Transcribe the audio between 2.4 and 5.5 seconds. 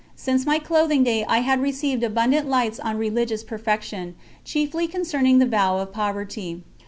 lights on religious perfection, chiefly concerning the